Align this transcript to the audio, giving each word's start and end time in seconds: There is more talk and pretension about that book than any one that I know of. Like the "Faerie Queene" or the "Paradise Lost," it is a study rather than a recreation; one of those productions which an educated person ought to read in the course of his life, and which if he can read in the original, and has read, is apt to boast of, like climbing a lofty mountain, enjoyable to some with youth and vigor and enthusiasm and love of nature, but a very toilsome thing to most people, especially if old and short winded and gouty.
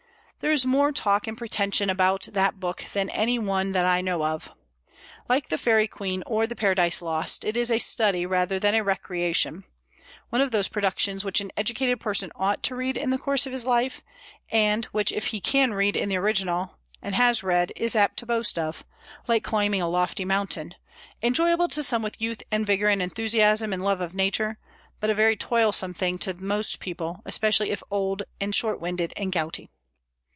There 0.43 0.51
is 0.51 0.65
more 0.65 0.91
talk 0.91 1.27
and 1.27 1.37
pretension 1.37 1.87
about 1.87 2.23
that 2.33 2.59
book 2.59 2.83
than 2.93 3.11
any 3.11 3.37
one 3.37 3.73
that 3.73 3.85
I 3.85 4.01
know 4.01 4.25
of. 4.25 4.49
Like 5.29 5.49
the 5.49 5.57
"Faerie 5.59 5.87
Queene" 5.87 6.23
or 6.25 6.47
the 6.47 6.55
"Paradise 6.55 6.99
Lost," 6.99 7.45
it 7.45 7.55
is 7.55 7.69
a 7.69 7.77
study 7.77 8.25
rather 8.25 8.57
than 8.57 8.73
a 8.73 8.83
recreation; 8.83 9.65
one 10.29 10.41
of 10.41 10.49
those 10.49 10.67
productions 10.67 11.23
which 11.23 11.41
an 11.41 11.51
educated 11.55 11.99
person 11.99 12.31
ought 12.35 12.63
to 12.63 12.75
read 12.75 12.97
in 12.97 13.11
the 13.11 13.19
course 13.19 13.45
of 13.45 13.51
his 13.51 13.67
life, 13.67 14.01
and 14.49 14.85
which 14.85 15.11
if 15.11 15.27
he 15.27 15.39
can 15.39 15.75
read 15.75 15.95
in 15.95 16.09
the 16.09 16.15
original, 16.17 16.75
and 17.03 17.13
has 17.13 17.43
read, 17.43 17.71
is 17.75 17.95
apt 17.95 18.17
to 18.17 18.25
boast 18.25 18.57
of, 18.57 18.83
like 19.27 19.43
climbing 19.43 19.83
a 19.83 19.87
lofty 19.87 20.25
mountain, 20.25 20.73
enjoyable 21.21 21.67
to 21.67 21.83
some 21.83 22.01
with 22.01 22.19
youth 22.19 22.41
and 22.51 22.65
vigor 22.65 22.87
and 22.87 23.03
enthusiasm 23.03 23.71
and 23.71 23.83
love 23.83 24.01
of 24.01 24.15
nature, 24.15 24.57
but 24.99 25.11
a 25.11 25.13
very 25.13 25.37
toilsome 25.37 25.93
thing 25.93 26.17
to 26.17 26.33
most 26.33 26.79
people, 26.79 27.21
especially 27.25 27.69
if 27.69 27.83
old 27.91 28.23
and 28.39 28.55
short 28.55 28.79
winded 28.81 29.13
and 29.15 29.31
gouty. 29.31 29.69